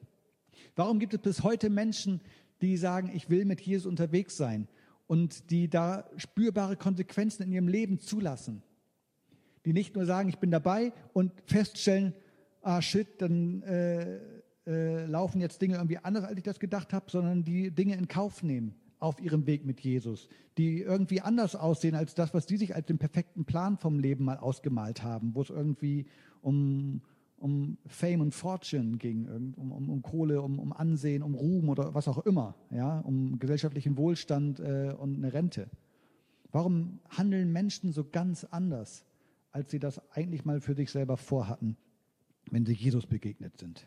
[0.74, 2.20] Warum gibt es bis heute Menschen,
[2.60, 4.68] die sagen, ich will mit Jesus unterwegs sein
[5.06, 8.62] und die da spürbare Konsequenzen in ihrem Leben zulassen?
[9.66, 12.14] Die nicht nur sagen, ich bin dabei und feststellen,
[12.62, 14.18] ah shit, dann äh,
[14.66, 18.08] äh, laufen jetzt Dinge irgendwie anders, als ich das gedacht habe, sondern die Dinge in
[18.08, 22.56] Kauf nehmen auf ihrem Weg mit Jesus, die irgendwie anders aussehen als das, was die
[22.56, 26.06] sich als den perfekten Plan vom Leben mal ausgemalt haben, wo es irgendwie
[26.42, 27.02] um,
[27.38, 29.26] um Fame und Fortune ging,
[29.56, 33.38] um, um, um Kohle, um, um Ansehen, um Ruhm oder was auch immer, ja, um
[33.38, 35.68] gesellschaftlichen Wohlstand äh, und eine Rente.
[36.52, 39.04] Warum handeln Menschen so ganz anders,
[39.56, 41.78] als sie das eigentlich mal für sich selber vorhatten,
[42.50, 43.86] wenn sie Jesus begegnet sind?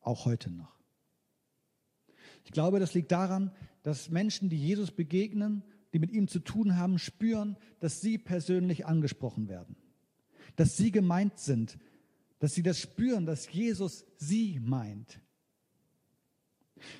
[0.00, 0.74] Auch heute noch.
[2.44, 3.52] Ich glaube, das liegt daran,
[3.82, 8.86] dass Menschen, die Jesus begegnen, die mit ihm zu tun haben, spüren, dass sie persönlich
[8.86, 9.76] angesprochen werden,
[10.56, 11.78] dass sie gemeint sind,
[12.38, 15.20] dass sie das spüren, dass Jesus sie meint,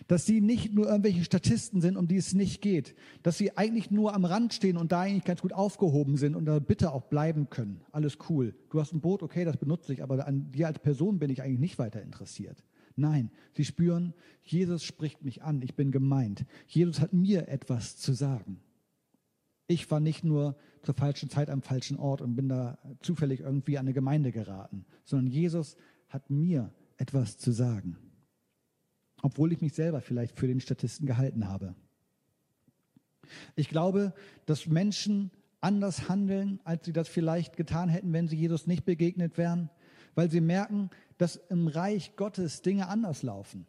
[0.08, 3.90] dass sie nicht nur irgendwelche Statisten sind, um die es nicht geht, dass sie eigentlich
[3.90, 7.02] nur am Rand stehen und da eigentlich ganz gut aufgehoben sind und da bitte auch
[7.02, 7.80] bleiben können.
[7.92, 8.54] Alles cool.
[8.70, 11.42] Du hast ein Boot, okay, das benutze ich, aber an dir als Person bin ich
[11.42, 12.64] eigentlich nicht weiter interessiert.
[12.96, 16.46] Nein, sie spüren, Jesus spricht mich an, ich bin gemeint.
[16.66, 18.60] Jesus hat mir etwas zu sagen.
[19.68, 23.76] Ich war nicht nur zur falschen Zeit am falschen Ort und bin da zufällig irgendwie
[23.76, 25.76] an eine Gemeinde geraten, sondern Jesus
[26.08, 27.98] hat mir etwas zu sagen.
[29.22, 31.74] Obwohl ich mich selber vielleicht für den Statisten gehalten habe.
[33.56, 38.66] Ich glaube, dass Menschen anders handeln, als sie das vielleicht getan hätten, wenn sie Jesus
[38.66, 39.70] nicht begegnet wären,
[40.14, 43.66] weil sie merken, dass im Reich Gottes Dinge anders laufen.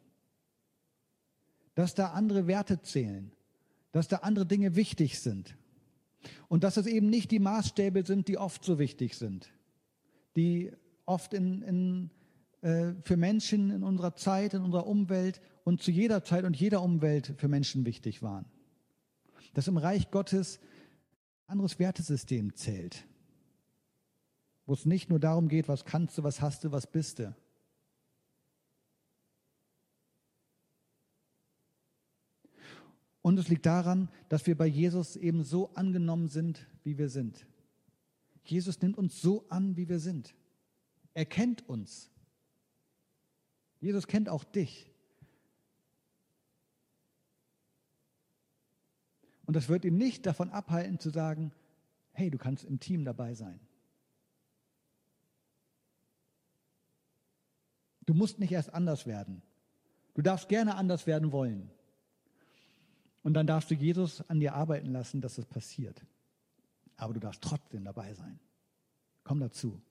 [1.76, 3.32] Dass da andere Werte zählen.
[3.92, 5.58] Dass da andere Dinge wichtig sind.
[6.48, 9.52] Und dass es eben nicht die Maßstäbe sind, die oft so wichtig sind.
[10.36, 10.72] Die
[11.06, 12.12] oft in, in,
[12.62, 16.82] äh, für Menschen in unserer Zeit, in unserer Umwelt und zu jeder Zeit und jeder
[16.82, 18.46] Umwelt für Menschen wichtig waren.
[19.54, 20.60] Dass im Reich Gottes
[21.48, 23.08] ein anderes Wertesystem zählt
[24.68, 27.34] wo es nicht nur darum geht, was kannst du, was hast du, was bist du.
[33.22, 37.48] Und es liegt daran, dass wir bei Jesus eben so angenommen sind, wie wir sind.
[38.44, 40.36] Jesus nimmt uns so an, wie wir sind.
[41.14, 42.12] Er kennt uns.
[43.80, 44.92] Jesus kennt auch dich.
[49.46, 51.54] Und das wird ihn nicht davon abhalten zu sagen,
[52.12, 53.60] hey, du kannst im Team dabei sein.
[58.06, 59.42] Du musst nicht erst anders werden.
[60.16, 61.70] Du darfst gerne anders werden wollen.
[63.24, 66.02] Und dann darfst du Jesus an dir arbeiten lassen, dass es passiert.
[66.96, 68.40] Aber du darfst trotzdem dabei sein.
[69.24, 69.82] Komm dazu.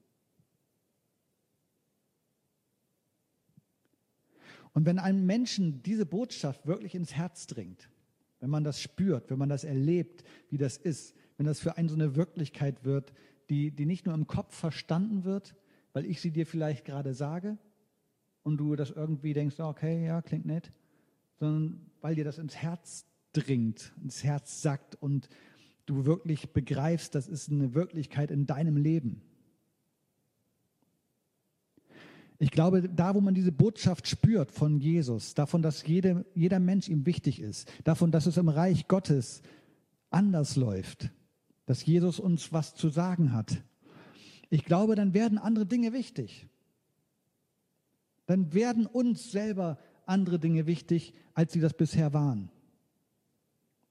[4.77, 7.89] Und wenn einem Menschen diese Botschaft wirklich ins Herz dringt,
[8.41, 11.89] wenn man das spürt, wenn man das erlebt, wie das ist, wenn das für einen
[11.89, 13.15] so eine Wirklichkeit wird,
[13.49, 15.55] die, die nicht nur im Kopf verstanden wird,
[15.95, 17.57] weil ich sie dir vielleicht gerade sage,
[18.43, 20.71] und du das irgendwie denkst, okay, ja, klingt nett,
[21.41, 25.31] sondern weil dir das ins Herz dringt, ins Herz sackt und
[25.87, 29.23] du wirklich begreifst, das ist eine Wirklichkeit in deinem Leben.
[32.39, 36.89] Ich glaube, da, wo man diese Botschaft spürt von Jesus, davon, dass jede, jeder Mensch
[36.89, 39.43] ihm wichtig ist, davon, dass es im Reich Gottes
[40.11, 41.11] anders läuft,
[41.65, 43.63] dass Jesus uns was zu sagen hat,
[44.49, 46.47] ich glaube, dann werden andere Dinge wichtig
[48.27, 52.51] dann werden uns selber andere Dinge wichtig, als sie das bisher waren.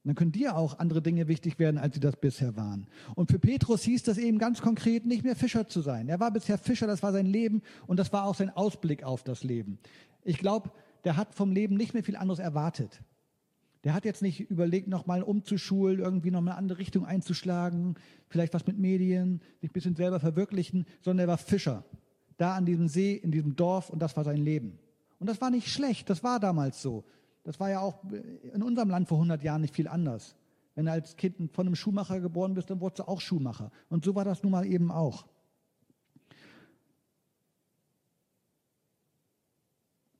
[0.06, 2.86] Dann können dir auch andere Dinge wichtig werden, als sie das bisher waren.
[3.14, 6.08] Und für Petrus hieß das eben ganz konkret, nicht mehr Fischer zu sein.
[6.08, 9.24] Er war bisher Fischer, das war sein Leben und das war auch sein Ausblick auf
[9.24, 9.78] das Leben.
[10.22, 10.70] Ich glaube,
[11.04, 13.02] der hat vom Leben nicht mehr viel anderes erwartet.
[13.82, 17.94] Der hat jetzt nicht überlegt, nochmal umzuschulen, irgendwie nochmal eine andere Richtung einzuschlagen,
[18.28, 21.84] vielleicht was mit Medien, sich ein bisschen selber verwirklichen, sondern er war Fischer.
[22.36, 24.78] Da an diesem See, in diesem Dorf und das war sein Leben.
[25.18, 27.04] Und das war nicht schlecht, das war damals so.
[27.46, 28.02] Das war ja auch
[28.52, 30.34] in unserem Land vor 100 Jahren nicht viel anders.
[30.74, 33.70] Wenn du als Kind von einem Schuhmacher geboren bist, dann wurdest du auch Schuhmacher.
[33.88, 35.28] Und so war das nun mal eben auch.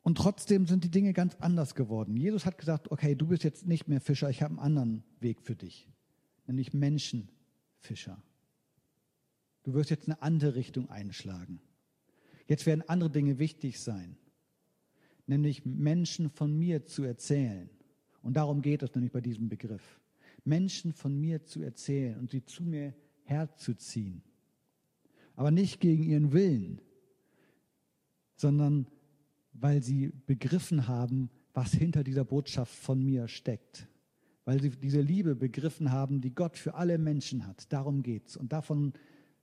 [0.04, 2.16] Und trotzdem sind die Dinge ganz anders geworden.
[2.16, 5.42] Jesus hat gesagt, okay, du bist jetzt nicht mehr Fischer, ich habe einen anderen Weg
[5.42, 5.88] für dich,
[6.46, 8.22] nämlich Menschenfischer.
[9.64, 11.60] Du wirst jetzt eine andere Richtung einschlagen.
[12.46, 14.16] Jetzt werden andere Dinge wichtig sein,
[15.26, 17.68] nämlich Menschen von mir zu erzählen.
[18.22, 20.00] Und darum geht es nämlich bei diesem Begriff.
[20.44, 24.22] Menschen von mir zu erzählen und sie zu mir herzuziehen.
[25.34, 26.80] Aber nicht gegen ihren Willen,
[28.36, 28.86] sondern
[29.52, 33.88] weil sie begriffen haben, was hinter dieser Botschaft von mir steckt.
[34.44, 37.72] Weil sie diese Liebe begriffen haben, die Gott für alle Menschen hat.
[37.72, 38.36] Darum geht's.
[38.36, 38.92] Und davon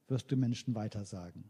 [0.07, 1.43] wirst du Menschen weitersagen.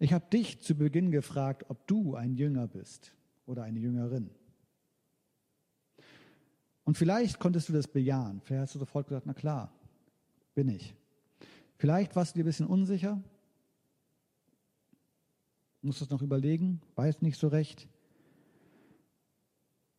[0.00, 4.30] Ich habe dich zu Beginn gefragt, ob du ein Jünger bist oder eine Jüngerin.
[6.84, 8.40] Und vielleicht konntest du das bejahen.
[8.42, 9.72] Vielleicht hast du sofort gesagt, na klar,
[10.54, 10.94] bin ich.
[11.76, 13.22] Vielleicht warst du dir ein bisschen unsicher,
[15.82, 17.86] musst es noch überlegen, weiß nicht so recht.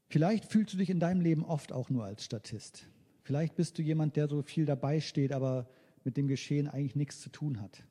[0.09, 2.87] Vielleicht fühlst du dich in deinem Leben oft auch nur als Statist.
[3.21, 5.69] Vielleicht bist du jemand, der so viel dabei steht, aber
[6.03, 7.83] mit dem Geschehen eigentlich nichts zu tun hat.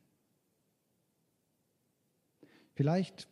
[2.81, 3.29] Vielleicht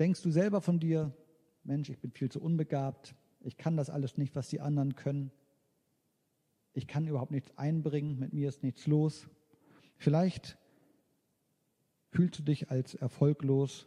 [0.00, 1.14] denkst du selber von dir,
[1.62, 5.30] Mensch, ich bin viel zu unbegabt, ich kann das alles nicht, was die anderen können,
[6.72, 9.28] ich kann überhaupt nichts einbringen, mit mir ist nichts los.
[9.98, 10.58] Vielleicht
[12.10, 13.86] fühlst du dich als erfolglos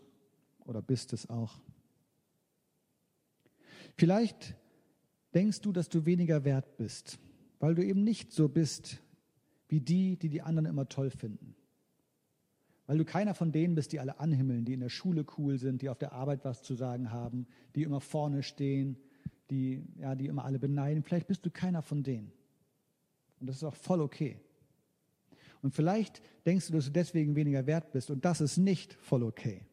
[0.60, 1.60] oder bist es auch.
[3.98, 4.56] Vielleicht
[5.34, 7.20] denkst du, dass du weniger wert bist,
[7.60, 9.02] weil du eben nicht so bist
[9.68, 11.58] wie die, die die anderen immer toll finden.
[12.88, 15.82] Weil du keiner von denen bist, die alle anhimmeln, die in der Schule cool sind,
[15.82, 18.98] die auf der Arbeit was zu sagen haben, die immer vorne stehen,
[19.50, 21.04] die, ja, die immer alle beneiden.
[21.04, 22.32] Vielleicht bist du keiner von denen.
[23.40, 24.40] Und das ist auch voll okay.
[25.62, 28.10] Und vielleicht denkst du, dass du deswegen weniger wert bist.
[28.10, 29.66] Und das ist nicht voll okay.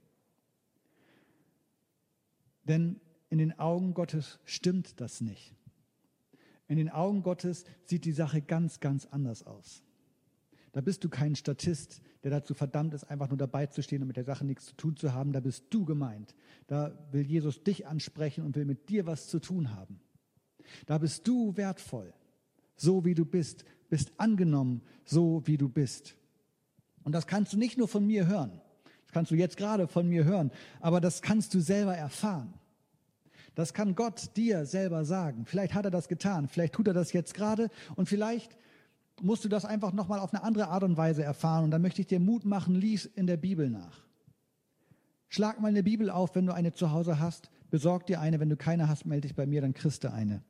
[2.65, 5.55] Denn in den Augen Gottes stimmt das nicht.
[6.67, 9.83] In den Augen Gottes sieht die Sache ganz, ganz anders aus.
[10.79, 14.07] Da bist du kein Statist, der dazu verdammt ist, einfach nur dabei zu stehen und
[14.07, 15.33] mit der Sache nichts zu tun zu haben.
[15.33, 16.37] Da bist du gemeint.
[16.69, 19.99] Da will Jesus dich ansprechen und will mit dir was zu tun haben.
[20.87, 22.15] Da bist du wertvoll,
[22.77, 26.15] so wie du bist, bist angenommen, so wie du bist.
[27.03, 28.61] Und das kannst du nicht nur von mir hören.
[29.07, 32.55] Das kannst du jetzt gerade von mir hören, aber das kannst du selber erfahren.
[33.57, 35.45] Das kann Gott dir selber sagen.
[35.45, 38.57] Vielleicht hat er das getan, vielleicht tut er das jetzt gerade und vielleicht
[39.23, 41.65] musst du das einfach nochmal auf eine andere Art und Weise erfahren.
[41.65, 44.05] Und dann möchte ich dir Mut machen, lies in der Bibel nach.
[45.29, 47.51] Schlag mal eine Bibel auf, wenn du eine zu Hause hast.
[47.71, 48.41] Besorg dir eine.
[48.41, 50.43] Wenn du keine hast, melde dich bei mir, dann kriegst du eine.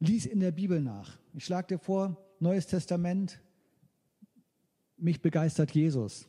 [0.00, 1.18] Lies in der Bibel nach.
[1.32, 3.40] Ich schlage dir vor, Neues Testament,
[4.98, 6.28] mich begeistert Jesus.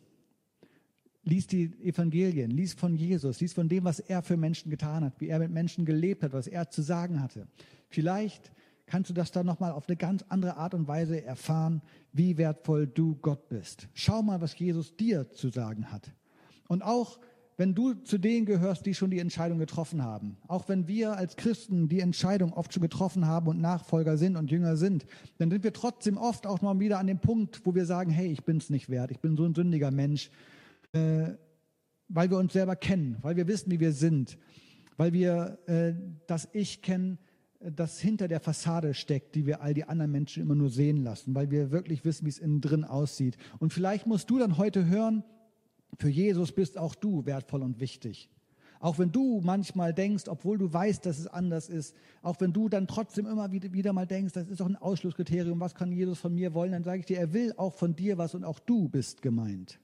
[1.24, 5.20] Lies die Evangelien, lies von Jesus, lies von dem, was er für Menschen getan hat,
[5.20, 7.48] wie er mit Menschen gelebt hat, was er zu sagen hatte.
[7.90, 8.52] Vielleicht
[8.88, 11.82] kannst du das dann nochmal auf eine ganz andere Art und Weise erfahren,
[12.14, 13.88] wie wertvoll du Gott bist.
[13.94, 16.12] Schau mal, was Jesus dir zu sagen hat.
[16.68, 17.20] Und auch
[17.58, 21.36] wenn du zu denen gehörst, die schon die Entscheidung getroffen haben, auch wenn wir als
[21.36, 25.06] Christen die Entscheidung oft schon getroffen haben und Nachfolger sind und Jünger sind,
[25.40, 28.28] dann sind wir trotzdem oft auch noch wieder an dem Punkt, wo wir sagen, hey,
[28.28, 30.30] ich bin es nicht wert, ich bin so ein sündiger Mensch,
[30.94, 31.32] äh,
[32.10, 34.38] weil wir uns selber kennen, weil wir wissen, wie wir sind,
[34.96, 35.94] weil wir äh,
[36.28, 37.18] das Ich kennen,
[37.60, 41.34] das hinter der Fassade steckt, die wir all die anderen Menschen immer nur sehen lassen,
[41.36, 43.38] weil wir wirklich wissen, wie es innen drin aussieht.
[43.60, 45.24] Und vielleicht musst du dann heute hören,
[45.98, 48.30] für Jesus bist auch du wertvoll und wichtig.
[48.80, 52.70] Auch wenn du manchmal denkst, obwohl du weißt, dass es anders ist, auch wenn du
[52.70, 56.20] dann trotzdem immer wieder, wieder mal denkst, das ist doch ein Ausschlusskriterium, was kann Jesus
[56.20, 58.60] von mir wollen, dann sage ich dir, er will auch von dir was und auch
[58.60, 59.80] du bist gemeint.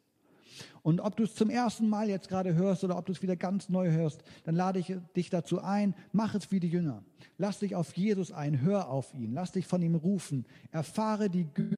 [0.82, 3.36] Und ob du es zum ersten Mal jetzt gerade hörst oder ob du es wieder
[3.36, 7.04] ganz neu hörst, dann lade ich dich dazu ein, mach es wie die Jünger.
[7.38, 11.46] Lass dich auf Jesus ein, hör auf ihn, lass dich von ihm rufen, erfahre die
[11.46, 11.76] Güte,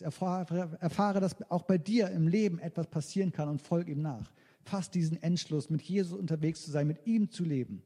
[0.00, 4.32] erfahre, erfahre, dass auch bei dir im Leben etwas passieren kann und folg ihm nach.
[4.64, 7.82] Fass diesen Entschluss, mit Jesus unterwegs zu sein, mit ihm zu leben.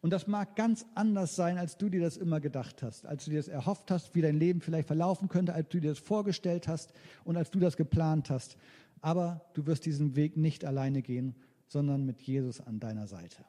[0.00, 3.30] Und das mag ganz anders sein, als du dir das immer gedacht hast, als du
[3.30, 6.68] dir das erhofft hast, wie dein Leben vielleicht verlaufen könnte, als du dir das vorgestellt
[6.68, 6.92] hast
[7.24, 8.56] und als du das geplant hast.
[9.00, 11.34] Aber du wirst diesen Weg nicht alleine gehen,
[11.66, 13.44] sondern mit Jesus an deiner Seite.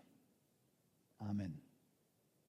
[1.18, 1.62] Amen.